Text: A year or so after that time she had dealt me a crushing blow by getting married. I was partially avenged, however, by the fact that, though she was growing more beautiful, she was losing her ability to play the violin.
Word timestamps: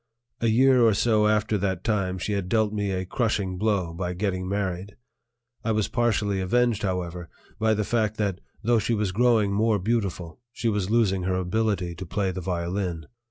A 0.39 0.47
year 0.47 0.81
or 0.81 0.95
so 0.95 1.27
after 1.27 1.59
that 1.59 1.83
time 1.83 2.17
she 2.17 2.33
had 2.33 2.49
dealt 2.49 2.73
me 2.73 2.89
a 2.89 3.05
crushing 3.05 3.59
blow 3.59 3.93
by 3.93 4.13
getting 4.13 4.49
married. 4.49 4.95
I 5.63 5.73
was 5.73 5.87
partially 5.87 6.41
avenged, 6.41 6.81
however, 6.81 7.29
by 7.59 7.75
the 7.75 7.83
fact 7.85 8.17
that, 8.17 8.41
though 8.63 8.79
she 8.79 8.95
was 8.95 9.11
growing 9.11 9.53
more 9.53 9.77
beautiful, 9.77 10.39
she 10.51 10.69
was 10.69 10.89
losing 10.89 11.21
her 11.25 11.35
ability 11.35 11.93
to 11.93 12.05
play 12.07 12.31
the 12.31 12.41
violin. 12.41 13.05